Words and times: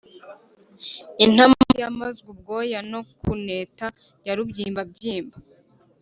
Intamati 1.23 1.75
yamazwe 1.83 2.25
ubwoya 2.33 2.79
no 2.91 3.01
kuneta 3.21 3.85
ya 4.25 4.33
rubyimbabyimba, 4.37 5.37